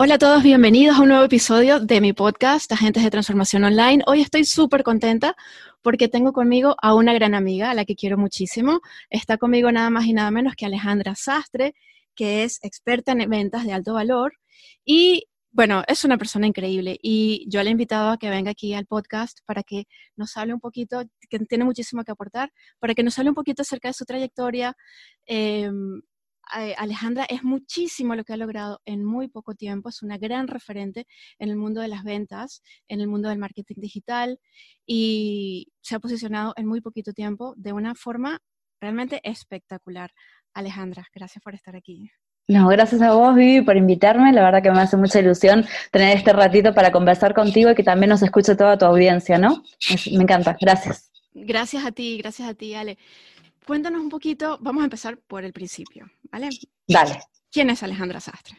[0.00, 4.04] Hola a todos, bienvenidos a un nuevo episodio de mi podcast, Agentes de Transformación Online.
[4.06, 5.34] Hoy estoy súper contenta
[5.82, 8.80] porque tengo conmigo a una gran amiga, a la que quiero muchísimo.
[9.10, 11.74] Está conmigo nada más y nada menos que Alejandra Sastre,
[12.14, 14.34] que es experta en ventas de alto valor
[14.84, 18.74] y bueno, es una persona increíble y yo le he invitado a que venga aquí
[18.74, 23.02] al podcast para que nos hable un poquito, que tiene muchísimo que aportar, para que
[23.02, 24.76] nos hable un poquito acerca de su trayectoria,
[25.26, 25.68] eh,
[26.50, 31.06] Alejandra es muchísimo lo que ha logrado en muy poco tiempo, es una gran referente
[31.38, 34.38] en el mundo de las ventas, en el mundo del marketing digital
[34.86, 38.38] y se ha posicionado en muy poquito tiempo de una forma
[38.80, 40.10] realmente espectacular.
[40.54, 42.10] Alejandra, gracias por estar aquí.
[42.48, 44.32] No, gracias a vos, Vivi, por invitarme.
[44.32, 47.82] La verdad que me hace mucha ilusión tener este ratito para conversar contigo y que
[47.82, 49.62] también nos escuche toda tu audiencia, ¿no?
[50.12, 50.56] me encanta.
[50.58, 51.10] Gracias.
[51.34, 52.96] Gracias a ti, gracias a ti, Ale.
[53.66, 56.48] Cuéntanos un poquito, vamos a empezar por el principio, ¿vale?
[56.86, 57.20] Dale.
[57.50, 58.56] ¿Quién es Alejandra Sastre?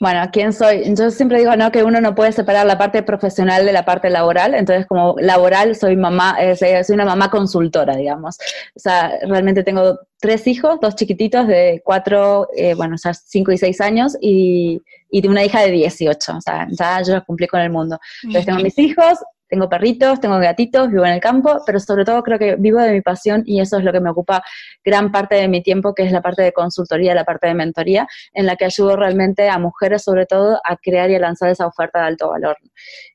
[0.00, 0.94] Bueno, ¿quién soy?
[0.94, 1.70] Yo siempre digo, ¿no?
[1.70, 4.54] Que uno no puede separar la parte profesional de la parte laboral.
[4.54, 8.36] Entonces, como laboral, soy mamá, eh, soy una mamá consultora, digamos.
[8.74, 13.52] O sea, realmente tengo tres hijos, dos chiquititos de cuatro, eh, bueno, o sea, cinco
[13.52, 16.36] y seis años y, y una hija de 18.
[16.36, 17.98] O sea, ya yo cumplí con el mundo.
[18.22, 19.18] Entonces, tengo mis hijos,
[19.48, 22.92] tengo perritos, tengo gatitos, vivo en el campo, pero sobre todo creo que vivo de
[22.92, 24.42] mi pasión y eso es lo que me ocupa
[24.84, 28.06] gran parte de mi tiempo, que es la parte de consultoría, la parte de mentoría,
[28.32, 31.66] en la que ayudo realmente a mujeres sobre todo a crear y a lanzar esa
[31.66, 32.56] oferta de alto valor.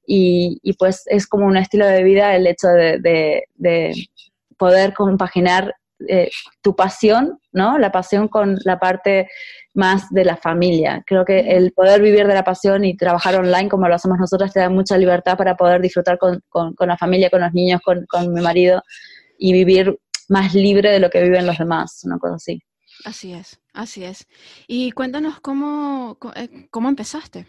[0.05, 3.43] Y, pues es como un estilo de vida el hecho de,
[4.57, 5.73] poder compaginar
[6.07, 6.29] eh,
[6.61, 7.77] tu pasión, ¿no?
[7.77, 9.27] La pasión con la parte
[9.73, 11.03] más de la familia.
[11.05, 14.51] Creo que el poder vivir de la pasión y trabajar online como lo hacemos nosotros
[14.51, 16.41] te da mucha libertad para poder disfrutar con,
[16.79, 18.81] la familia, con los niños, con, mi marido
[19.37, 19.97] y vivir
[20.29, 22.61] más libre de lo que viven los demás, una cosa así.
[23.05, 24.27] Así es, así es.
[24.67, 26.17] Y cuéntanos cómo,
[26.69, 27.47] cómo eh, empezaste.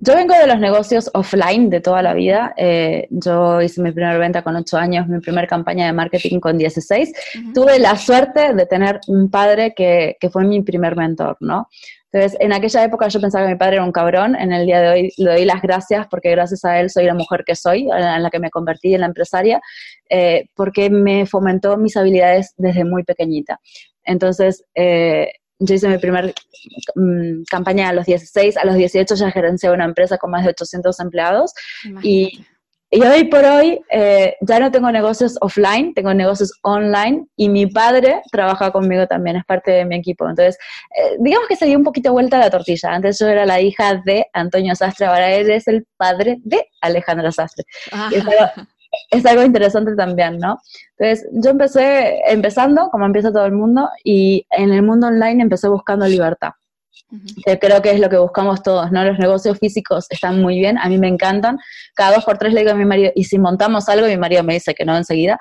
[0.00, 2.54] Yo vengo de los negocios offline de toda la vida.
[2.56, 6.56] Eh, yo hice mi primera venta con 8 años, mi primera campaña de marketing con
[6.56, 7.12] 16.
[7.52, 11.68] Tuve la suerte de tener un padre que, que, fue mi primer mentor, ¿no?
[12.10, 14.36] Entonces, en aquella época yo pensaba que mi padre era un cabrón.
[14.36, 17.14] En el día de hoy le doy las gracias porque gracias a él soy la
[17.14, 19.60] mujer que soy, en la que me convertí en la empresaria,
[20.08, 23.60] eh, porque me fomentó mis habilidades desde muy pequeñita.
[24.04, 26.28] Entonces, eh, yo hice mi primera
[26.94, 30.50] mm, campaña a los 16, a los 18 ya gerencié una empresa con más de
[30.50, 31.52] 800 empleados
[32.02, 32.44] y,
[32.90, 38.22] hoy por hoy eh, ya no tengo negocios offline, tengo negocios online y mi padre
[38.32, 40.26] trabaja conmigo también, es parte de mi equipo.
[40.26, 40.56] Entonces,
[40.96, 42.94] eh, digamos que se dio un poquito vuelta la tortilla.
[42.94, 47.30] Antes yo era la hija de Antonio Sastre, ahora él es el padre de Alejandra
[47.30, 47.64] Sastre
[48.10, 48.68] es algo
[49.44, 50.58] interesante también, ¿no?
[50.98, 55.68] Entonces, yo empecé empezando, como empieza todo el mundo, y en el mundo online empecé
[55.68, 56.52] buscando libertad.
[57.46, 59.02] que creo que es lo que buscamos todos, ¿no?
[59.02, 61.58] Los negocios físicos están muy bien, a mí me encantan.
[61.94, 64.42] Cada dos por tres le digo a mi marido, y si montamos algo, mi marido
[64.42, 65.38] me dice que no enseguida,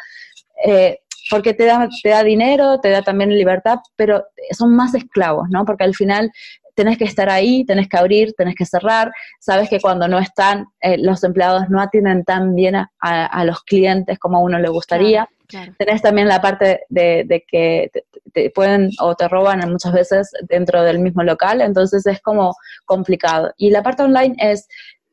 [0.66, 5.48] eh, porque te da, te da dinero, te da también libertad, pero son más esclavos,
[5.50, 5.66] ¿no?
[5.66, 6.32] Porque al final
[6.78, 10.68] tenés que estar ahí, tenés que abrir, tenés que cerrar, sabes que cuando no están,
[10.80, 15.28] eh, los empleados no atienden tan bien a, los clientes como a uno le gustaría.
[15.80, 17.90] Tenés también la parte de, que
[18.32, 22.54] te, pueden o te roban muchas veces dentro del mismo local, entonces es como
[22.86, 23.52] complicado.
[23.58, 24.68] Y la parte online es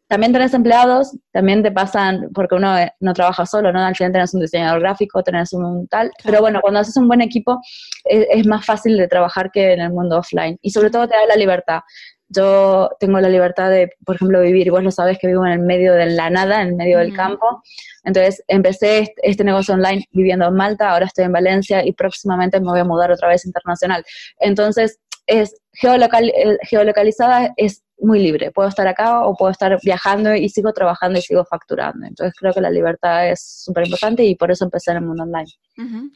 [0.08, 3.80] también tenés empleados, también te pasan, porque uno eh, no trabaja solo, ¿no?
[3.80, 7.20] Al final tenés un diseñador gráfico, tenés un tal, pero bueno, cuando haces un buen
[7.20, 7.60] equipo
[8.04, 11.26] es, más fácil de trabajar que en el mundo offline y sobre todo te da
[11.26, 11.80] la libertad.
[12.28, 15.52] Yo tengo la libertad de, por ejemplo, vivir, y vos lo sabés que vivo en
[15.52, 17.62] el medio de la nada, en el medio del campo.
[18.02, 22.60] Entonces empecé este, este, negocio online viviendo en Malta, ahora estoy en Valencia y próximamente
[22.60, 24.04] me voy a mudar otra vez internacional.
[24.40, 28.50] Entonces, es geolocal, eh, geolocalizada, es muy libre.
[28.50, 32.06] Puedo estar acá o puedo estar viajando y sigo trabajando y sigo facturando.
[32.06, 35.22] Entonces creo que la libertad es súper importante y por eso empecé en el mundo
[35.22, 35.50] online.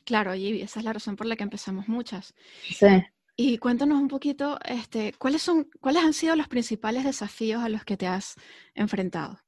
[0.05, 2.35] Claro, y esa es la razón por la que empezamos muchas.
[2.65, 3.05] Sí.
[3.37, 7.85] Y cuéntanos un poquito, este, ¿cuáles, son, ¿cuáles han sido los principales desafíos a los
[7.85, 8.35] que te has
[8.75, 9.39] enfrentado?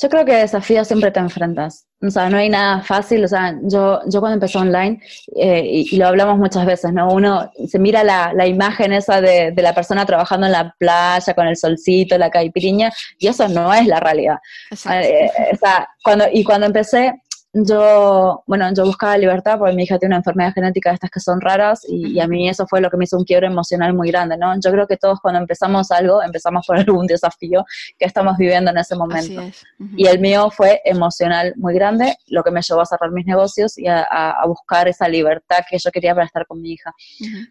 [0.00, 1.86] Yo creo que desafíos siempre te enfrentas.
[2.02, 3.22] O sea, no hay nada fácil.
[3.24, 5.02] O sea, yo, yo cuando empecé online,
[5.36, 7.12] eh, y, lo hablamos muchas veces, ¿no?
[7.12, 11.34] Uno se mira la, la imagen esa de, de, la persona trabajando en la playa
[11.34, 14.38] con el solcito, la caipiriña, y eso no es la realidad.
[14.70, 17.20] Eh, o sea, cuando, y cuando empecé,
[17.52, 21.18] yo, bueno, yo buscaba libertad porque mi hija tiene una enfermedad genética de estas que
[21.18, 24.10] son raras y, a mí eso fue lo que me hizo un quiebre emocional muy
[24.10, 24.54] grande, ¿no?
[24.60, 27.64] Yo creo que todos cuando empezamos algo, empezamos por algún desafío
[27.98, 29.42] que estamos viviendo en ese momento.
[29.96, 33.76] Y el mío fue emocional muy grande, lo que me llevó a cerrar mis negocios
[33.78, 34.06] y a,
[34.46, 36.92] buscar esa libertad que yo quería para estar con mi hija.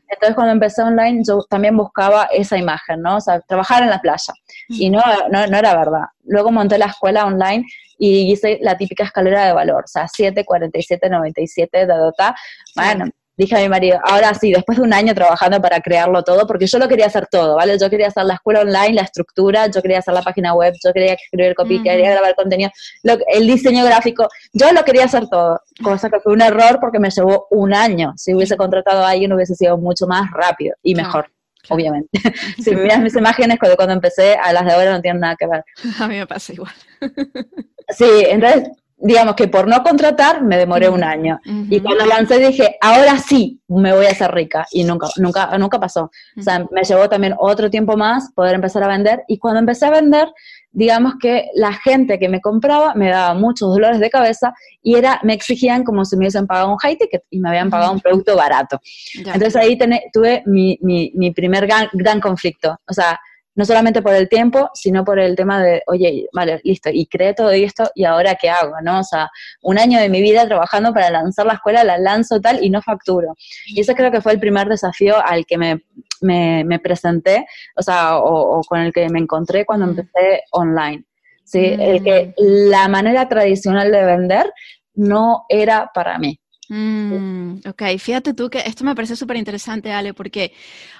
[0.07, 3.17] Entonces cuando empecé online, yo también buscaba esa imagen, ¿no?
[3.17, 4.33] O sea, trabajar en la playa.
[4.67, 5.01] Y no,
[5.31, 6.05] no, no era verdad.
[6.23, 7.65] Luego monté la escuela online
[7.99, 12.35] y hice la típica escalera de valor, o sea, 7, 47, 97, da, da,
[12.75, 13.05] Bueno,
[13.35, 16.65] dije a mi marido, ahora sí, después de un año trabajando para crearlo todo, porque
[16.65, 17.77] yo lo quería hacer todo, ¿vale?
[17.77, 20.93] Yo quería hacer la escuela online, la estructura, yo quería hacer la página web, yo
[20.93, 22.71] quería escribir copy, quería grabar contenido,
[23.03, 27.09] el diseño gráfico, yo lo quería hacer todo, cosa que fue un error porque me
[27.09, 28.13] llevó un año.
[28.15, 31.29] Si hubiese contratado a alguien hubiese sido mucho más rápido y mejor.
[31.69, 32.09] Obviamente.
[32.63, 35.47] si miras mis imágenes cuando, cuando empecé, a las de ahora no tienen nada que
[35.47, 35.63] ver.
[35.99, 36.73] A mí me pasa igual.
[37.89, 38.69] Sí, entonces,
[39.01, 41.39] digamos que por no contratar me demoré un año.
[41.45, 44.65] Y cuando lancé dije, ahora sí me voy a hacer rica.
[44.71, 46.11] Y nunca, nunca, nunca pasó.
[46.37, 49.23] O sea, me llevó también otro tiempo más poder empezar a vender.
[49.27, 50.27] Y cuando empecé a vender,
[50.71, 54.53] digamos que la gente que me compraba me daba muchos dolores de cabeza
[54.83, 57.69] y era, me exigían como si me hubiesen pagado un high ticket y me habían
[57.69, 58.79] pagado un producto barato.
[59.17, 59.77] Entonces ahí
[60.13, 62.77] tuve mi, mi, mi primer gran conflicto.
[62.87, 63.19] O sea,
[63.55, 67.33] no solamente por el tiempo, sino por el tema de, oye, vale, listo, y creé
[67.33, 68.75] todo esto, ¿y ahora qué hago?
[68.81, 68.99] ¿no?
[68.99, 69.29] O sea,
[69.61, 72.81] un año de mi vida trabajando para lanzar la escuela, la lanzo tal y no
[72.81, 73.35] facturo.
[73.67, 75.83] Y ese creo que fue el primer desafío al que me,
[76.21, 79.89] me, presenté, o sea, o, con el que me encontré cuando mm.
[79.89, 81.03] empecé online.
[81.43, 81.75] ¿sí?
[81.79, 82.69] El que mm.
[82.69, 84.53] la manera tradicional de vender
[84.95, 86.39] no era para mí.
[86.71, 90.53] Mm, ok, fíjate tú que esto me parece súper interesante, Ale, porque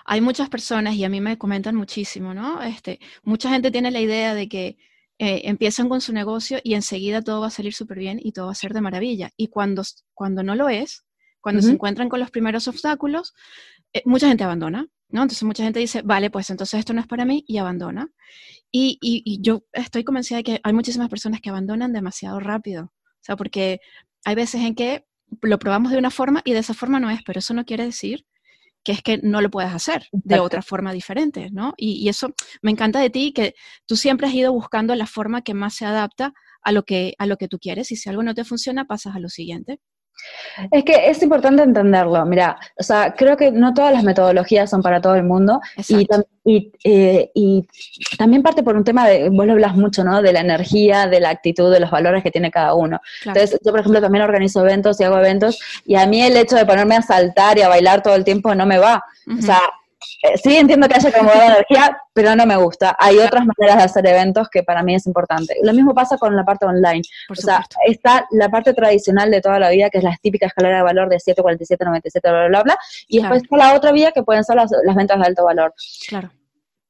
[0.04, 2.64] hay muchas personas y a mí me comentan muchísimo, ¿no?
[2.64, 4.78] Este, mucha gente tiene la idea de que
[5.20, 8.48] eh, empiezan con su negocio y enseguida todo va a salir súper bien y todo
[8.48, 9.30] va a ser de maravilla.
[9.38, 9.84] Y cuando,
[10.16, 11.06] cuando no lo es,
[11.40, 13.34] cuando se encuentran con los primeros obstáculos,
[13.94, 15.22] eh, mucha gente abandona, ¿no?
[15.22, 18.10] Entonces mucha gente dice, vale, pues entonces esto no es para mí y abandona.
[18.72, 22.86] Y, y, y yo estoy convencida de que hay muchísimas personas que abandonan demasiado rápido.
[22.86, 23.82] O sea, porque
[24.26, 25.06] hay veces en que
[25.42, 27.86] lo probamos de una forma y de esa forma no es, pero eso no quiere
[27.86, 28.26] decir
[28.84, 31.74] que es que no lo puedes hacer de otra forma diferente, ¿no?
[31.78, 33.54] Y, eso me encanta de ti, que
[33.86, 37.26] tú siempre has ido buscando la forma que más se adapta a lo que, a
[37.26, 39.80] lo que tú quieres y si algo no te funciona, pasas a lo siguiente.
[40.72, 42.26] Es que es importante entenderlo.
[42.26, 45.62] Mira, o sea, creo que no todas las metodologías son para todo el mundo
[46.44, 47.68] y, eh, y,
[48.18, 50.22] también parte por un tema de, vos lo hablas mucho, ¿no?
[50.22, 53.00] De la energía, de la actitud, de los valores que tiene cada uno.
[53.26, 56.56] Entonces, yo, por ejemplo, también organizo eventos y hago eventos y a mí el hecho
[56.56, 59.04] de ponerme a saltar y a bailar todo el tiempo no me va.
[59.38, 59.62] O sea,
[60.42, 62.96] sí entiendo que haya que mover energía, pero no me gusta.
[63.00, 65.56] Hay otras maneras de hacer eventos que para mí es importante.
[65.64, 67.02] Lo mismo pasa con la parte online.
[67.30, 70.78] o sea, está la parte tradicional de toda la vida, que es la típica escalera
[70.78, 74.12] de valor de 7, 47, 97, bla, bla, bla, y después está la otra vía
[74.12, 75.74] que pueden ser las, ventas de alto valor.
[76.08, 76.32] Claro.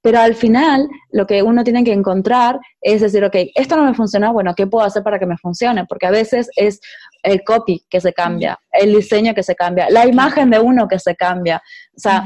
[0.02, 3.94] Pero al final, lo que uno tiene que encontrar es decir, ok, esto no me
[3.94, 5.86] funciona, bueno, ¿qué puedo hacer para que me funcione?
[5.86, 6.80] Porque a veces es
[7.22, 11.00] el copy que se cambia, el diseño que se cambia, la imagen de uno que
[11.00, 11.62] se cambia.
[11.98, 12.24] O sea,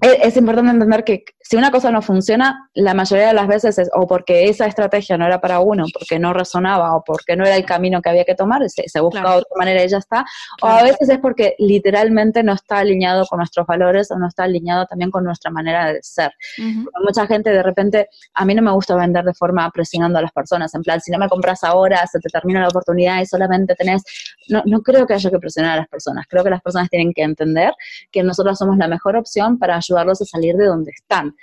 [0.00, 3.90] es, importante entender que si una cosa no funciona, la mayoría de las veces es
[3.94, 7.56] o porque esa estrategia no era para uno, porque no resonaba o porque no era
[7.56, 10.26] el camino que había que tomar, se, busca otra manera y ya está,
[10.62, 14.44] o a veces es porque literalmente no está alineado con nuestros valores o no está
[14.44, 16.32] alineado también con nuestra manera de ser.
[17.02, 20.32] Mucha gente de repente, a mí no me gusta vender de forma presionando a las
[20.32, 23.74] personas, en plan, si no me compras ahora, se te termina la oportunidad y solamente
[23.74, 24.02] tenés,
[24.48, 27.12] no, no creo que haya que presionar a las personas, creo que las personas tienen
[27.14, 27.72] que entender
[28.12, 31.34] que nosotros somos la mejor opción para ayudarlos a salir de donde están.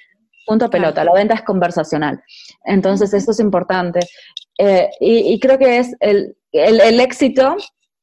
[0.46, 2.22] Punto pelota, la venta es conversacional.
[2.64, 4.00] Entonces, eso es importante.
[4.58, 7.58] Eh, y, creo que es el, el, éxito,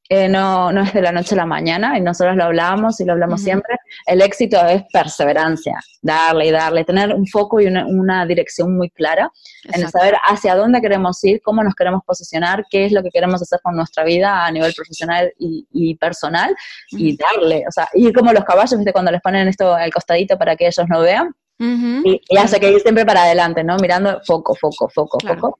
[0.09, 3.05] eh, no, no, es de la noche a la mañana, y nosotros lo hablábamos y
[3.05, 3.75] lo hablamos siempre.
[4.05, 9.31] El éxito es perseverancia, darle y darle, tener un foco y una, dirección muy clara
[9.73, 13.41] en saber hacia dónde queremos ir, cómo nos queremos posicionar, qué es lo que queremos
[13.41, 16.55] hacer con nuestra vida a nivel profesional y, personal,
[16.91, 18.93] y darle, o sea, ir como los caballos, ¿viste?
[18.93, 22.79] Cuando les ponen esto al costadito para que ellos no vean y, hace que ir
[22.81, 23.77] siempre para adelante, ¿no?
[23.77, 25.59] Mirando foco, foco, foco, foco.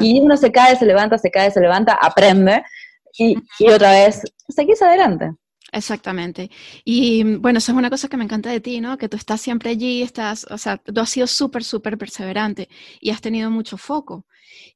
[0.00, 2.62] Y uno se cae, se levanta, se cae, se levanta, aprende
[3.18, 5.32] y, y otra vez seguís adelante.
[5.72, 6.50] Exactamente.
[6.84, 8.98] Y bueno, eso es una cosa que me encanta de ti, ¿no?
[8.98, 12.68] Que tú estás siempre allí, estás, o sea, tú has sido súper, súper perseverante
[13.00, 14.26] y has tenido mucho foco.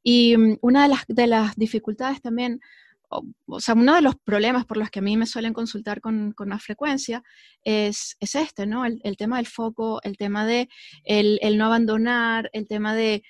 [0.03, 2.61] Y mm, una de las, de las dificultades también,
[3.09, 6.33] o, sea, uno de los problemas por los que a mí me suelen consultar con,
[6.33, 7.23] con más frecuencia
[7.62, 8.87] es, es este, ¿no?
[8.87, 10.69] El, el, tema del foco, el tema de
[11.05, 13.23] el, el no abandonar, el tema de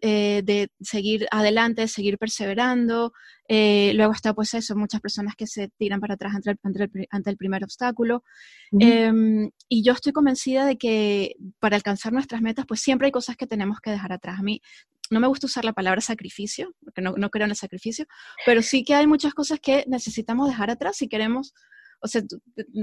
[0.00, 3.12] eh, de seguir adelante, seguir perseverando.
[3.48, 7.30] Eh, luego está pues eso, muchas personas que se tiran para atrás ante el, ante
[7.30, 8.22] el, primer obstáculo.
[8.78, 13.36] Em, y yo estoy convencida de que para alcanzar nuestras metas, pues siempre hay cosas
[13.36, 14.38] que tenemos que dejar atrás.
[14.38, 14.62] A mí
[15.10, 18.06] no me gusta usar la palabra sacrificio, porque no, no creo en el sacrificio,
[18.46, 21.54] pero sí que hay muchas cosas que necesitamos dejar atrás si queremos
[22.02, 22.22] o sea,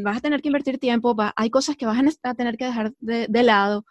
[0.03, 3.27] vas a tener que invertir tiempo, hay cosas que vas a tener que dejar de,
[3.27, 3.85] de lado,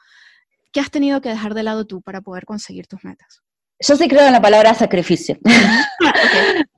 [0.72, 3.42] ¿Qué has tenido que dejar de lado tú para poder conseguir tus metas?
[3.80, 5.38] Yo sí creo en la palabra sacrificio.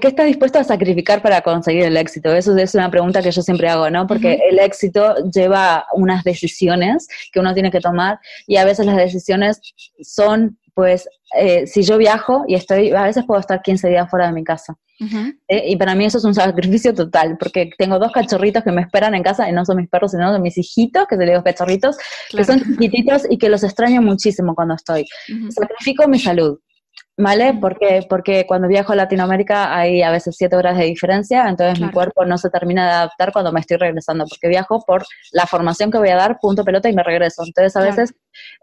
[0.00, 2.32] ¿Qué estás dispuesto a sacrificar para conseguir el éxito?
[2.32, 4.06] Eso es una pregunta que yo siempre hago, ¿no?
[4.06, 8.96] Porque el éxito lleva unas decisiones que uno tiene que tomar y a veces las
[8.96, 9.60] decisiones
[10.02, 14.26] son pues eh, si yo viajo y estoy, a veces puedo estar 15 días fuera
[14.26, 14.76] de mi casa.
[15.48, 18.82] Eh, y para mí eso es un sacrificio total, porque tengo dos cachorritos que me
[18.82, 21.42] esperan en casa y no son mis perros, sino son mis hijitos, que se digo
[21.42, 21.96] cachorritos,
[22.28, 25.06] que son chiquititos y que los extraño muchísimo cuando estoy.
[25.48, 26.58] Sacrifico mi salud.
[27.18, 27.54] ¿Vale?
[27.58, 31.90] Porque, porque cuando viajo a Latinoamérica hay a veces siete horas de diferencia, entonces mi
[31.90, 35.90] cuerpo no se termina de adaptar cuando me estoy regresando, porque viajo por la formación
[35.90, 37.42] que voy a dar, punto pelota y me regreso.
[37.46, 38.14] Entonces a veces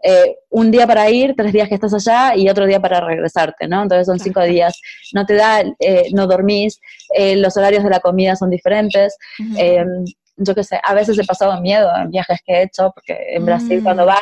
[0.04, 3.66] eh, un día para ir, tres días que estás allá y otro día para regresarte,
[3.66, 3.82] ¿no?
[3.82, 4.80] Entonces son cinco días.
[5.12, 6.80] No te da, eh, no dormís,
[7.16, 9.16] eh, los horarios de la comida son diferentes.
[9.56, 10.04] Em,
[10.36, 13.44] yo qué sé, a veces he pasado miedo en viajes que he hecho, porque en
[13.44, 13.84] Brasil mm.
[13.84, 14.20] cuando vas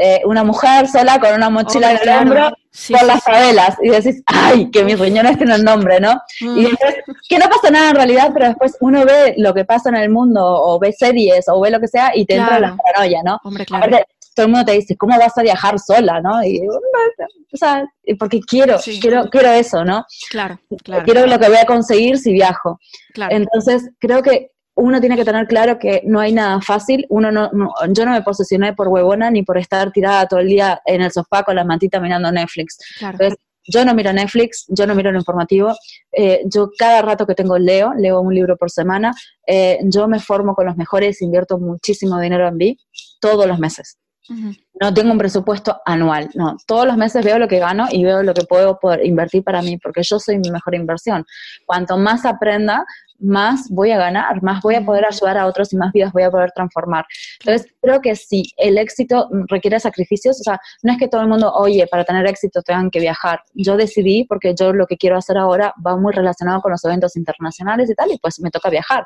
[0.00, 2.56] eh, una mujer sola con una mochila en el hombro
[2.88, 6.14] por las favelas y decís, ay, que mis riñones tienen nombre, ¿no?
[6.40, 6.58] Mm.
[6.58, 6.94] Y después,
[7.28, 10.08] que no pasa nada en realidad, pero después uno ve lo que pasa en el
[10.08, 13.38] mundo o ve series o ve lo que sea y te entra la paranoia, ¿no?
[13.44, 13.98] Hombre, claro.
[14.34, 16.42] todo el mundo te dice, ¿cómo vas a viajar sola, no?
[16.42, 17.84] Y, o sea,
[18.18, 20.06] porque quiero, quiero, quiero eso, ¿no?
[20.30, 21.04] Claro, claro.
[21.04, 22.80] Quiero lo que voy a conseguir si viajo.
[23.12, 23.36] Claro.
[23.36, 27.06] Entonces, creo que uno tiene que tener claro que no hay nada fácil.
[27.08, 27.50] Uno no,
[27.90, 31.12] yo no me posicioné por huevona ni por estar tirada todo el día en el
[31.12, 32.78] sofá con la mantita mirando Netflix.
[33.00, 35.74] Entonces, yo no miro Netflix, yo no miro lo informativo.
[36.10, 39.12] Eh, yo cada rato que tengo leo, leo un libro por semana.
[39.46, 42.76] Eh, yo me formo con los mejores, invierto muchísimo dinero en mí
[43.20, 43.98] todos los meses.
[44.80, 46.56] No tengo un presupuesto anual, no.
[46.66, 49.62] Todos los meses veo lo que gano y veo lo que puedo poder invertir para
[49.62, 51.24] mí, porque yo soy mi mejor inversión.
[51.66, 52.86] Cuanto más aprenda,
[53.22, 56.24] más voy a ganar, más voy a poder ayudar a otros y más vidas voy
[56.24, 57.04] a poder transformar.
[57.40, 61.28] Entonces, creo que sí, el éxito requiere sacrificios, o sea, no es que todo el
[61.28, 63.40] mundo, oye, para tener éxito tengan que viajar.
[63.54, 67.16] Yo decidí, porque yo lo que quiero hacer ahora va muy relacionado con los eventos
[67.16, 69.04] internacionales y tal, y pues me toca viajar.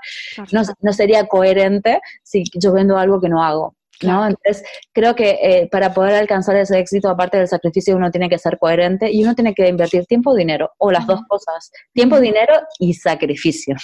[0.53, 3.76] No, no sería coherente si yo vendo algo que no hago.
[4.03, 4.27] ¿No?
[4.27, 8.39] Entonces, creo que eh, para poder alcanzar ese éxito, aparte del sacrificio, uno tiene que
[8.39, 12.21] ser coherente y uno tiene que invertir tiempo o dinero, o las dos cosas, tiempo,
[12.21, 13.77] dinero y sacrificio.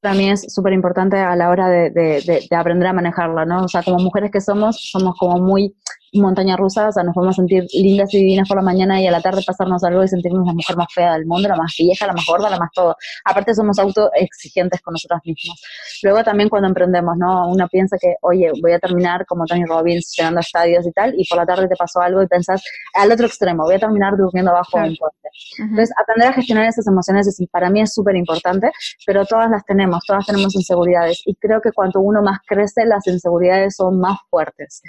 [0.00, 3.64] También es súper importante a la hora de, de, aprender a manejarlo, ¿no?
[3.64, 5.74] O sea, como mujeres que somos, somos como muy
[6.14, 9.10] montaña rusa, o sea, nos podemos sentir lindas y divinas por la mañana y a
[9.10, 12.06] la tarde pasarnos algo y sentirnos la mujer más fea del mundo, la más vieja,
[12.06, 12.96] la más gorda, la más todo.
[13.24, 15.60] Aparte somos autoexigentes con nosotros mismos.
[16.02, 17.48] Luego también cuando emprendemos, ¿no?
[17.48, 21.26] Uno piensa que, oye, voy a terminar como Tony Robbins llenando estadios y tal, y
[21.28, 22.62] por la tarde te pasó algo y pensás
[22.94, 25.28] al otro extremo, voy a terminar durmiendo abajo en puente.
[25.58, 28.70] Entonces, aprender a gestionar esas emociones es, para mí es súper importante,
[29.06, 33.06] pero todas las tenemos, todas tenemos inseguridades y creo que cuanto uno más crece, las
[33.06, 34.82] inseguridades son más fuertes.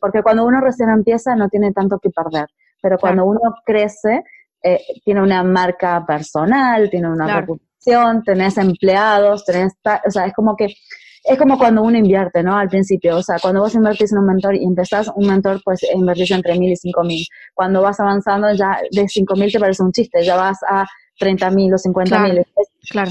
[0.00, 2.46] Porque cuando uno recién empieza no tiene tanto que perder,
[2.82, 4.22] pero cuando uno crece,
[4.62, 9.72] eh, tiene una marca personal, tiene una reputación, tenés empleados, tenés,
[10.06, 10.74] o sea, es como que
[11.24, 12.56] es como cuando uno invierte, ¿no?
[12.56, 15.80] Al principio, o sea, cuando vos invertís en un mentor y empezás un mentor, pues
[15.92, 17.26] invertís entre mil y cinco mil.
[17.54, 20.86] Cuando vas avanzando, ya de cinco mil te parece un chiste, ya vas a
[21.18, 22.42] treinta mil o cincuenta mil.
[22.90, 23.10] Claro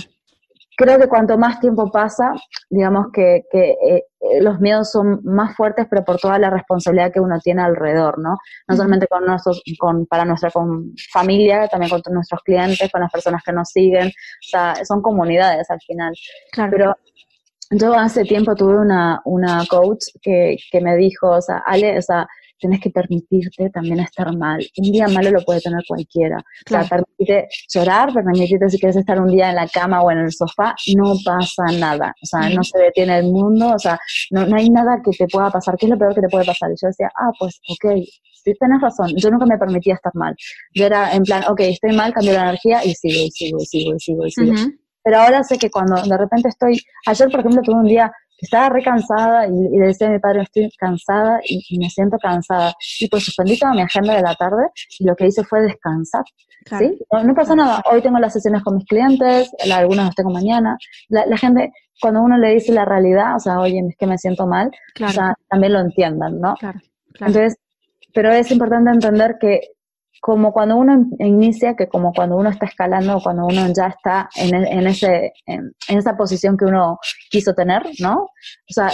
[0.77, 2.34] creo que cuanto más tiempo pasa,
[2.69, 7.12] digamos que, que eh, eh, los miedos son más fuertes, pero por toda la responsabilidad
[7.12, 8.38] que uno tiene alrededor, ¿no?
[8.67, 10.51] No solamente con nuestros, con, para nuestra
[11.12, 15.69] familia, también con nuestros clientes, con las personas que nos siguen, o sea, son comunidades
[15.72, 16.13] al final.
[16.51, 16.72] Claro.
[16.72, 16.96] Pero
[17.72, 22.01] yo hace tiempo tuve una, una coach que, que me dijo, o sea, Ale, o
[22.03, 22.27] sea,
[22.58, 24.66] tienes que permitirte también estar mal.
[24.78, 26.38] Un día malo lo puede tener cualquiera.
[26.38, 30.20] O sea, permitirte llorar, permitirte si quieres estar un día en la cama o en
[30.20, 32.14] el sofá, no pasa nada.
[32.22, 34.00] O sea, no se detiene el mundo, o sea,
[34.32, 35.76] no, no hay nada que te pueda pasar.
[35.78, 36.70] ¿Qué es lo peor que te puede pasar?
[36.72, 37.86] Y yo decía, ah, pues, ok,
[38.44, 40.36] sí, tienes razón, yo nunca me permitía estar mal.
[40.74, 43.66] Yo era en plan, ok, estoy mal, cambio la energía y sigo, y sigo, y
[43.66, 44.54] sigo, y sigo, y sigo.
[45.04, 48.12] pero ahora sé que cuando de repente estoy, ayer por ejemplo tuve un día
[48.46, 52.74] estaba re cansada y, le decía a mi padre, estoy cansada y, me siento cansada.
[53.00, 54.67] Y pues suspendí toda mi agenda de la tarde
[55.00, 56.24] y lo que hice fue descansar.
[56.77, 57.00] ¿sí?
[57.24, 60.77] No, pasa nada, hoy tengo las sesiones con mis clientes, algunas las tengo mañana.
[61.10, 64.46] La, gente, cuando uno le dice la realidad, o sea, oye, es que me siento
[64.48, 66.56] mal, o sea, también lo entiendan, ¿no?
[66.56, 66.79] Claro,
[67.13, 67.58] Entonces,
[68.13, 69.62] pero es importante entender que
[70.21, 74.55] como cuando uno inicia, que como cuando uno está escalando, cuando uno ya está en,
[74.55, 78.24] e, en ese, en, esa posición que uno quiso tener, ¿no?
[78.24, 78.89] O sea,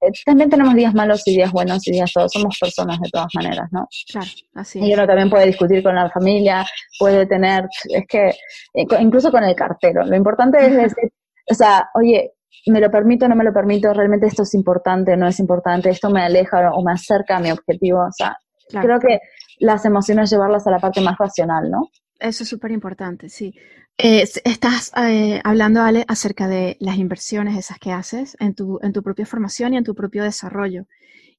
[0.00, 3.28] eh, también tenemos días malos y días buenos y días todos, somos personas de todas
[3.34, 3.86] maneras, ¿no?
[4.10, 6.64] Claro, así Y uno también puede discutir con la familia,
[6.98, 11.10] puede tener, es que, eh, incluso con el cartero, lo importante es decir,
[11.50, 12.32] o sea, oye,
[12.66, 16.10] me lo permito, no me lo permito, realmente esto es importante, no es importante, esto
[16.10, 18.36] me aleja o me acerca a mi objetivo, o sea,
[18.68, 19.18] creo que
[19.60, 21.88] las emociones llevarlas a la parte más racional, ¿no?
[22.18, 23.54] Eso es súper importante, sí.
[23.96, 28.92] Eh, estás eh, hablando, Ale, acerca de las inversiones esas que haces en tu, en
[28.92, 30.86] tu propia formación y en tu propio desarrollo.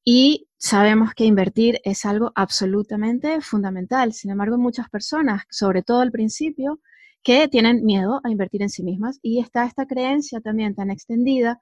[0.04, 4.14] Y sabemos que invertir es algo absolutamente fundamental.
[4.14, 6.80] Sin embargo, muchas personas, sobre todo al principio,
[7.24, 11.62] que tienen miedo a invertir en sí mismas y está esta creencia también tan extendida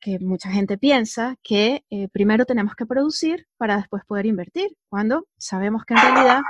[0.00, 5.26] que mucha gente piensa que eh, primero tenemos que producir para después poder invertir, cuando
[5.36, 6.40] sabemos que en realidad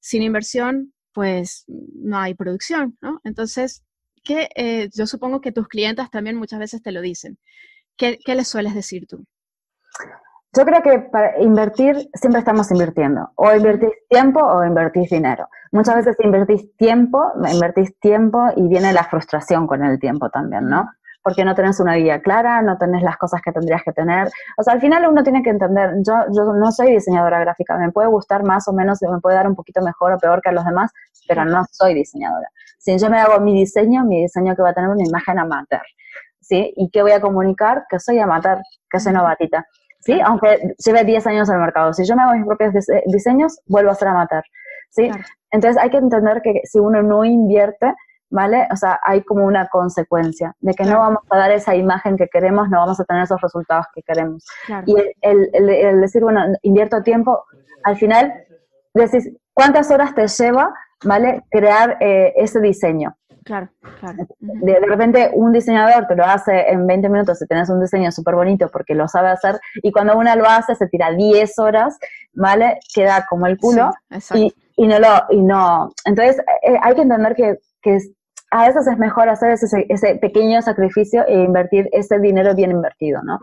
[0.00, 3.20] sin inversión pues no hay producción, ¿no?
[3.24, 3.82] Entonces,
[4.22, 7.38] que eh, yo supongo que tus clientes también muchas veces te lo dicen.
[7.96, 9.24] ¿Qué, ¿Qué les sueles decir tú?
[10.56, 13.30] Yo creo que para invertir siempre estamos invirtiendo.
[13.36, 15.48] O invertís tiempo o invertís dinero.
[15.72, 20.90] Muchas veces invertís tiempo, invertís tiempo y viene la frustración con el tiempo también, ¿no?
[21.26, 24.28] Porque no tenés una guía clara, no tenés las cosas que tendrías que tener.
[24.56, 27.90] O sea, al final uno tiene que entender, yo, yo no soy diseñadora gráfica, me
[27.90, 30.52] puede gustar más o menos, me puede dar un poquito mejor o peor que a
[30.52, 30.92] los demás,
[31.26, 32.48] pero no soy diseñadora.
[32.78, 35.82] Si yo me hago mi diseño, mi diseño que va a tener una imagen amateur,
[36.40, 36.72] ¿sí?
[36.76, 37.86] ¿Y qué voy a comunicar?
[37.90, 39.66] Que soy amateur, que soy novatita,
[39.98, 40.20] ¿sí?
[40.20, 41.92] Aunque lleve 10 años en el mercado.
[41.92, 42.72] Si yo me hago mis propios
[43.06, 44.44] diseños, vuelvo a ser amateur,
[44.90, 45.10] ¿sí?
[45.50, 47.92] Entonces hay que entender que si uno no invierte,
[48.30, 48.66] ¿vale?
[48.72, 52.28] O sea, hay como una consecuencia de que no vamos a dar esa imagen que
[52.28, 54.44] queremos, no vamos a tener esos resultados que queremos.
[54.86, 57.44] Y el, decir, bueno, invierto tiempo,
[57.84, 58.32] al final
[58.94, 60.74] decís, ¿cuántas horas te lleva,
[61.04, 61.42] ¿vale?
[61.50, 63.16] Crear eh, ese diseño.
[63.44, 63.68] Claro,
[64.00, 64.26] claro.
[64.40, 68.34] De, repente un diseñador te lo hace en 20 minutos si tienes un diseño súper
[68.34, 71.96] bonito porque lo sabe hacer y cuando uno lo hace se tira 10 horas,
[72.32, 72.80] ¿vale?
[72.92, 73.92] Queda como el culo
[74.34, 75.90] y, y, no lo, y no.
[76.04, 77.98] Entonces eh, hay que entender que, que
[78.50, 83.22] a veces es mejor hacer ese, ese pequeño sacrificio e invertir ese dinero bien invertido,
[83.22, 83.38] ¿no?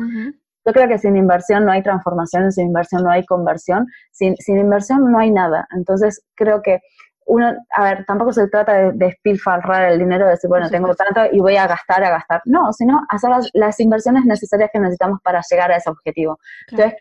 [0.65, 4.57] Yo creo que sin inversión no hay transformación, sin inversión no hay conversión, sin, sin
[4.57, 5.67] inversión no hay nada.
[5.75, 6.79] Entonces, creo que
[7.25, 11.21] uno, a ver, tampoco se trata de despilfarrar el dinero, de decir, bueno, tengo tanto
[11.31, 12.41] y voy a gastar, a gastar.
[12.45, 16.39] No, sino hacer las, inversiones necesarias que necesitamos para llegar a ese objetivo.
[16.69, 16.99] Entonces,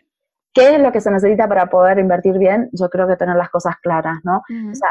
[0.53, 2.69] ¿qué es lo que se necesita para poder invertir bien?
[2.73, 4.37] Yo creo que tener las cosas claras, ¿no?
[4.37, 4.89] O sea,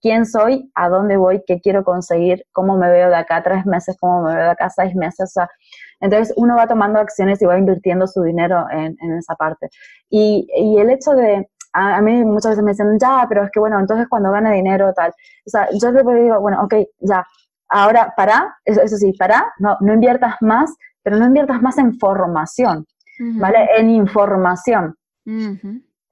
[0.00, 3.96] quién soy, a dónde voy, qué quiero conseguir, cómo me veo de acá tres meses,
[4.00, 5.32] cómo me veo de acá seis meses.
[6.00, 9.68] entonces uno va tomando acciones y va invirtiendo su dinero en, esa parte.
[10.08, 13.78] Y, el hecho de, a, mí muchas veces me dicen, ya, pero es que bueno,
[13.78, 15.10] entonces cuando gane dinero, tal.
[15.46, 17.24] O sea, yo siempre digo, bueno, ok, ya,
[17.68, 22.86] ahora para, eso, sí, para, no, no inviertas más, pero no inviertas más en formación,
[23.18, 23.68] ¿vale?
[23.76, 24.94] En información.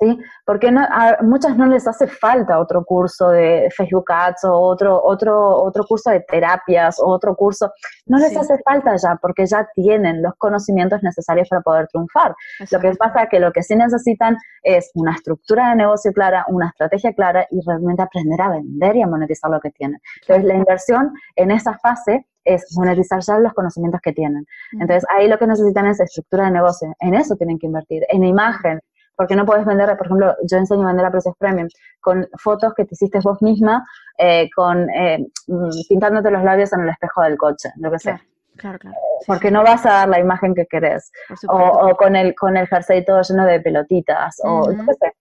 [0.01, 0.19] ¿Sí?
[0.45, 5.03] Porque no, a muchas no les hace falta otro curso de Facebook Ads o otro,
[5.03, 7.71] otro, otro curso de terapias o otro curso.
[8.07, 12.35] No les hace falta ya porque ya tienen los conocimientos necesarios para poder triunfar.
[12.71, 16.45] Lo que pasa es que lo que sí necesitan es una estructura de negocio clara,
[16.49, 20.01] una estrategia clara y realmente aprender a vender y a monetizar lo que tienen.
[20.23, 24.47] Entonces, la inversión en esa fase es monetizar ya los conocimientos que tienen.
[24.73, 26.95] Entonces, ahí lo que necesitan es estructura de negocio.
[27.01, 28.81] En eso tienen que invertir, en imagen,
[29.17, 31.69] porque no puedes vender, por ejemplo, yo enseño a vender a precios premium
[32.01, 33.87] con fotos que te hiciste vos misma,
[34.19, 38.21] eh, con eh, mm, pintándote los labios en el espejo del coche, lo que sea.
[38.57, 38.97] Claro, claro.
[39.27, 41.11] Porque no vas a dar la imagen que querés.
[41.49, 44.41] O, con el con el jersey todo lleno de pelotitas.
[44.43, 45.13] O sé.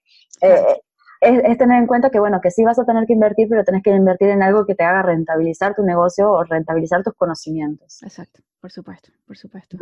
[0.41, 0.81] Eh,
[1.21, 3.83] es, tener en cuenta que, bueno, que sí vas a tener que invertir, pero tenés
[3.83, 8.03] que invertir en algo que te haga rentabilizar tu negocio o rentabilizar tus conocimientos.
[8.03, 9.77] Exacto, por supuesto, por supuesto.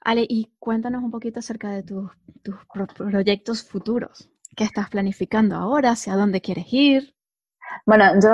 [0.00, 2.10] Ale, y cuéntanos un poquito acerca de tus,
[2.96, 4.30] proyectos futuros.
[4.56, 5.90] ¿Qué estás planificando ahora?
[5.90, 7.14] ¿Hacia dónde quieres ir?
[7.86, 8.30] Bueno, yo,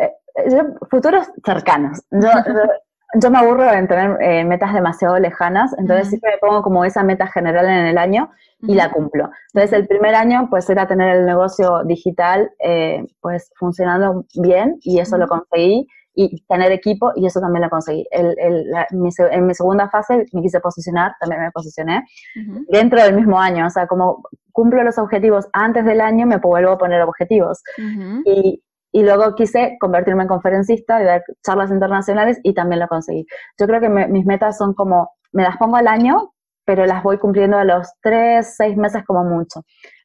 [0.00, 2.02] eh, futuros cercanos.
[3.20, 7.02] Yo, me aburro en tener eh, metas demasiado lejanas, entonces siempre me pongo como esa
[7.02, 8.30] meta general en el año
[8.62, 9.30] y la cumplo.
[9.52, 14.98] Entonces el primer año pues era tener el negocio digital eh, pues funcionando bien y
[14.98, 18.06] eso lo conseguí y tener equipo y eso también lo conseguí.
[18.10, 22.04] El, el, en mi segunda fase me quise posicionar, también me posicioné
[22.68, 24.22] dentro del mismo año, o sea, como
[24.52, 27.62] cumplo los objetivos antes del año, me vuelvo a poner objetivos.
[28.24, 33.26] y, y, luego quise convertirme en conferencista y dar charlas internacionales y también lo conseguí.
[33.58, 36.32] Yo creo que mis metas son como, me las pongo al año,
[36.66, 39.62] pero las voy cumpliendo a los tres, seis meses como mucho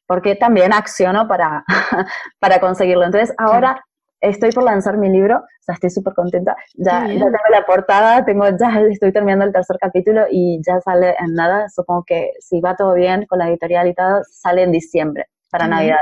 [0.08, 1.64] porque también acciono para,
[2.40, 3.04] para conseguirlo.
[3.04, 3.84] Entonces, ahora
[4.20, 6.56] estoy por lanzar mi libro, o sea, estoy súper contenta.
[6.74, 11.14] Ya, ya, tengo la portada, tengo, ya estoy terminando el tercer capítulo y ya sale
[11.18, 11.68] en nada.
[11.68, 15.68] Supongo que si va todo bien con la editorial y todo, sale en diciembre para
[15.68, 15.98] Navidad.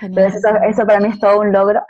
[0.00, 1.82] Entonces, eso, para mí es todo un logro.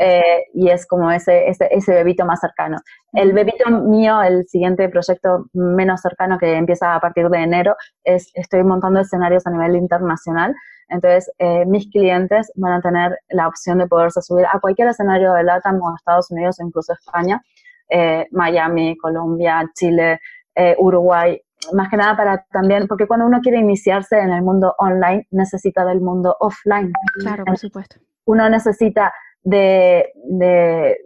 [0.00, 2.78] Eh, y es como ese, ese, ese, bebito más cercano.
[3.12, 8.32] El bebito mío, el siguiente proyecto menos cercano que empieza a partir de enero, es
[8.34, 10.56] estoy montando escenarios a nivel internacional
[10.88, 15.32] entonces, eh, mis clientes van a tener la opción de poderse subir a cualquier escenario
[15.32, 17.42] de LATAM o Estados Unidos o incluso España,
[17.88, 20.20] eh, Miami, Colombia, Chile,
[20.54, 21.40] eh, Uruguay,
[21.72, 25.84] más que nada para también, porque cuando uno quiere iniciarse en el mundo online, necesita
[25.84, 26.92] del mundo offline.
[27.20, 27.96] Claro, por supuesto.
[28.26, 30.96] Uno necesita de, de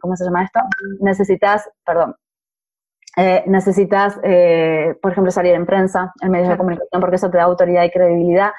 [0.00, 0.60] ¿cómo se llama esto?
[1.00, 2.14] Necesitas, perdón,
[3.20, 7.38] eh, necesitas, eh, por ejemplo, salir en prensa, en medios de comunicación, porque eso te
[7.38, 8.52] da autoridad y credibilidad.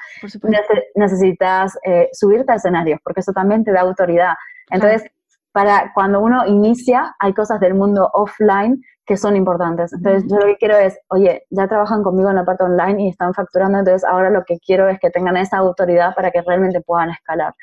[0.94, 4.34] necesitas eh, subirte a escenarios, porque eso también te da autoridad.
[4.70, 5.10] Entonces,
[5.52, 9.94] para cuando uno inicia, hay cosas del mundo offline que son importantes.
[9.94, 13.08] Entonces, yo lo que quiero es, oye, ya trabajan conmigo en la parte online y
[13.08, 16.82] están facturando, entonces ahora lo que quiero es que tengan esa autoridad para que realmente
[16.82, 17.54] puedan escalar.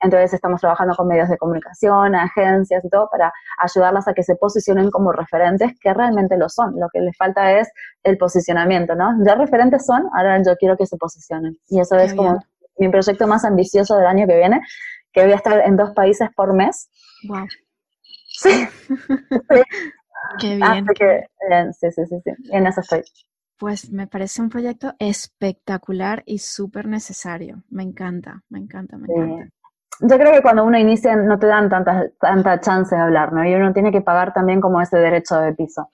[0.00, 4.34] Entonces estamos trabajando con medios de comunicación, agencias y todo para ayudarlas a que se
[4.36, 6.78] posicionen como referentes, que realmente lo son.
[6.80, 7.70] Lo que les falta es
[8.02, 9.12] el posicionamiento, ¿no?
[9.24, 11.58] Ya referentes son, ahora yo quiero que se posicionen.
[11.68, 12.38] Y eso es como
[12.78, 14.60] mi proyecto más ambicioso del año que viene,
[15.12, 16.88] que voy a estar en dos países por mes.
[17.28, 17.46] Wow.
[18.32, 18.66] Sí.
[20.38, 20.86] Qué bien.
[20.96, 21.26] que,
[21.78, 22.30] sí, sí, sí, sí.
[22.52, 23.02] En eso estoy.
[23.58, 27.64] Pues me parece un proyecto espectacular y súper necesario.
[27.68, 29.59] Me encanta, me encanta, me encanta
[30.00, 33.44] yo creo que cuando uno inicia no te dan tanta, tanta chance de hablar, ¿no?
[33.44, 35.88] Y uno tiene que pagar también como ese derecho de piso.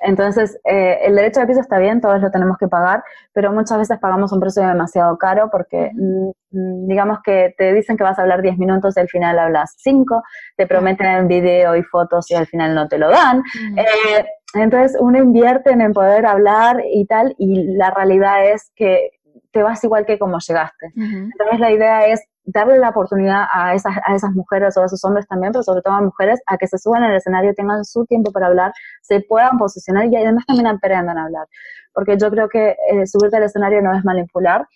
[0.00, 3.78] Entonces, eh, el derecho de piso está bien, todos lo tenemos que pagar, pero muchas
[3.78, 8.18] veces pagamos un precio demasiado caro porque, mm, mm, digamos que te dicen que vas
[8.18, 10.22] a hablar 10 minutos y al final hablas 5,
[10.56, 13.42] te prometen video y fotos y al final no te lo dan.
[13.76, 19.10] Eh, entonces, uno invierte en poder hablar y tal, y la realidad es que
[19.50, 20.92] te vas igual que como llegaste.
[20.94, 25.04] Entonces, la idea es darle la oportunidad a esas, a esas mujeres o a esos
[25.04, 28.06] hombres también, pero sobre todo a mujeres, a que se suban al escenario, tengan su
[28.06, 31.46] tiempo para hablar, se puedan posicionar y además también aprendan a hablar.
[31.92, 34.66] Porque yo creo que eh, subirte al escenario no es manipular,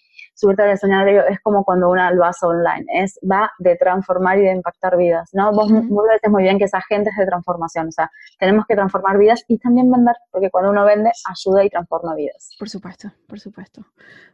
[0.40, 4.42] subirte al escenario es como cuando uno lo hace online, es va de transformar y
[4.42, 5.52] de impactar vidas, ¿no?
[5.52, 9.18] Vos, uh muy bien que esa gente es de transformación, o sea, tenemos que transformar
[9.18, 12.54] vidas y también vender, porque cuando uno vende, ayuda y transforma vidas.
[12.58, 13.84] Por supuesto, por supuesto.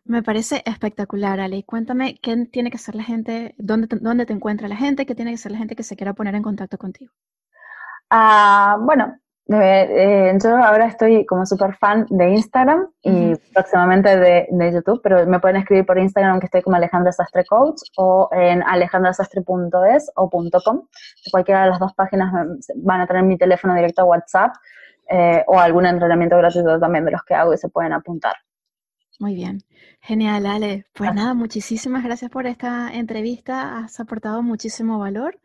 [0.04, 1.64] Me parece espectacular, Ale.
[1.64, 5.14] Cuéntame qué tiene que hacer la gente, dónde te, dónde te encuentra la gente, qué
[5.14, 7.12] tiene que hacer la gente que se quiera poner en contacto contigo.
[8.10, 15.00] Ah, bueno, eh, yo ahora estoy como súper fan de Instagram y próximamente de, YouTube,
[15.02, 20.10] pero me pueden escribir por Instagram que estoy como Alejandra Sastre Coach o en alejandrasastre.es
[20.16, 20.88] o .com.
[21.30, 22.32] Cualquiera de las dos páginas
[22.76, 24.52] van a tener mi teléfono directo a WhatsApp
[25.08, 28.34] eh, o algún entrenamiento gratuito también de los que hago y se pueden apuntar.
[29.20, 29.62] Muy bien,
[30.00, 30.86] genial, Ale.
[30.92, 33.78] Pues nada, muchísimas gracias por esta entrevista.
[33.78, 35.38] Has aportado muchísimo valor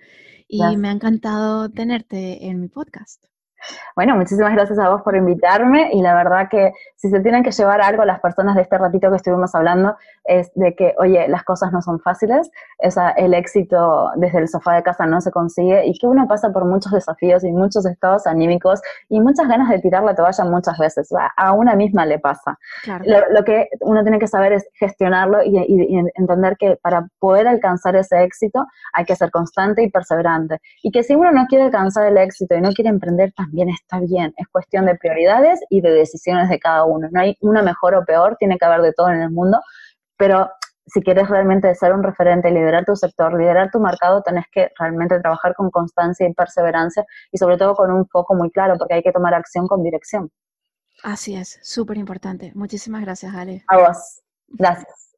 [0.48, 3.31] y me ha encantado tenerte en mi podcast.
[3.96, 7.52] Bueno, muchísimas gracias a vos por invitarme y la verdad que si se tienen que
[7.52, 11.44] llevar algo las personas de este ratito que estuvimos hablando es de que, oye, las
[11.44, 15.86] cosas no son fáciles, esa, el éxito desde el sofá de casa no se consigue
[15.86, 19.80] y que uno pasa por muchos desafíos y muchos estados anímicos y muchas ganas de
[19.80, 22.58] tirar la toalla muchas veces, a una misma le pasa.
[23.06, 27.96] Lo, que uno tiene que saber es gestionarlo y, y entender que para poder alcanzar
[27.96, 32.08] ese éxito hay que ser constante y perseverante y que si uno no quiere alcanzar
[32.08, 34.34] el éxito y no quiere emprender también está bien.
[34.38, 37.10] Es cuestión de prioridades y de decisiones de cada uno.
[37.12, 39.60] No hay una mejor o peor, tiene que haber de todo en el mundo,
[40.18, 40.50] pero
[40.86, 45.20] si quieres realmente ser un referente, liderar tu sector, liderar tu mercado, tenés que realmente
[45.20, 49.04] trabajar con constancia y perseverancia y sobre todo con un foco muy claro, porque hay
[49.04, 50.30] que tomar acción con dirección.
[51.04, 52.52] Así es, súper importante.
[52.56, 53.64] Muchísimas gracias, Ale.
[53.68, 54.22] A vos.
[54.48, 55.11] Gracias.